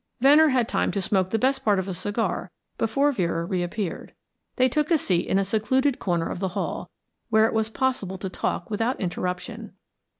Venner 0.19 0.49
had 0.49 0.67
time 0.67 0.89
to 0.93 0.99
smoke 0.99 1.29
the 1.29 1.37
best 1.37 1.63
part 1.63 1.77
of 1.77 1.87
a 1.87 1.93
cigar 1.93 2.49
before 2.79 3.11
Vera 3.11 3.45
reappeared. 3.45 4.15
They 4.55 4.67
took 4.67 4.89
a 4.89 4.97
seat 4.97 5.27
in 5.27 5.37
a 5.37 5.45
secluded 5.45 5.99
corner 5.99 6.27
of 6.27 6.39
the 6.39 6.47
hall, 6.57 6.89
where 7.29 7.45
it 7.45 7.53
was 7.53 7.69
possible 7.69 8.17
to 8.17 8.27
talk 8.27 8.71
without 8.71 8.99
interruption. 8.99 9.73